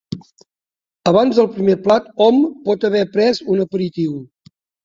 [1.11, 4.21] Abans del primer plat hom pot haver pres un aperitiu.